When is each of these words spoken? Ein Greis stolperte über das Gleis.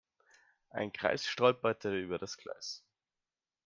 Ein 0.71 0.91
Greis 0.91 1.27
stolperte 1.27 1.95
über 1.95 2.17
das 2.17 2.35
Gleis. 2.35 2.83